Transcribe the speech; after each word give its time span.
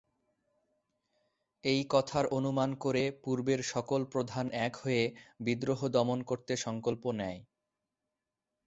এই 1.63 1.81
কথার 1.89 2.25
অনুমান 2.37 2.69
করে 2.75 3.03
পূর্বের 3.23 3.61
সকল 3.65 4.01
প্রধান 4.05 4.45
এক 4.59 4.73
হয়ে 4.75 5.03
বিদ্রোহ 5.39 5.79
দমন 5.87 6.19
করতে 6.23 6.53
সংকল্প 6.57 7.03
নেয়। 7.11 7.39